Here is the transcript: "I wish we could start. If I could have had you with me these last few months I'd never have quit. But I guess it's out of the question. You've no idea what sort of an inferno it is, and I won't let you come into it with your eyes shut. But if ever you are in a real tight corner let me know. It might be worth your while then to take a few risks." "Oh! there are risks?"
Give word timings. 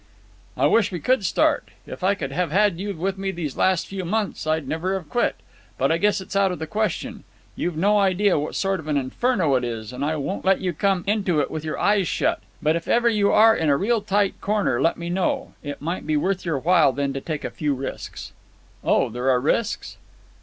"I 0.57 0.65
wish 0.65 0.91
we 0.91 0.99
could 0.99 1.23
start. 1.23 1.69
If 1.85 2.03
I 2.03 2.15
could 2.15 2.31
have 2.31 2.51
had 2.51 2.79
you 2.79 2.95
with 2.95 3.19
me 3.19 3.29
these 3.29 3.55
last 3.55 3.85
few 3.85 4.03
months 4.03 4.47
I'd 4.47 4.67
never 4.67 4.95
have 4.95 5.07
quit. 5.07 5.35
But 5.77 5.91
I 5.91 5.99
guess 5.99 6.19
it's 6.19 6.35
out 6.35 6.51
of 6.51 6.57
the 6.57 6.65
question. 6.65 7.23
You've 7.55 7.77
no 7.77 7.99
idea 7.99 8.39
what 8.39 8.55
sort 8.55 8.79
of 8.79 8.87
an 8.87 8.97
inferno 8.97 9.53
it 9.53 9.63
is, 9.63 9.93
and 9.93 10.03
I 10.03 10.15
won't 10.15 10.43
let 10.43 10.59
you 10.59 10.73
come 10.73 11.03
into 11.05 11.39
it 11.39 11.51
with 11.51 11.63
your 11.63 11.77
eyes 11.77 12.07
shut. 12.07 12.41
But 12.63 12.75
if 12.75 12.87
ever 12.87 13.09
you 13.09 13.31
are 13.31 13.55
in 13.55 13.69
a 13.69 13.77
real 13.77 14.01
tight 14.01 14.41
corner 14.41 14.81
let 14.81 14.97
me 14.97 15.11
know. 15.11 15.53
It 15.61 15.83
might 15.83 16.07
be 16.07 16.17
worth 16.17 16.45
your 16.45 16.57
while 16.57 16.91
then 16.93 17.13
to 17.13 17.21
take 17.21 17.43
a 17.43 17.51
few 17.51 17.75
risks." 17.75 18.31
"Oh! 18.83 19.07
there 19.07 19.29
are 19.29 19.39
risks?" 19.39 19.97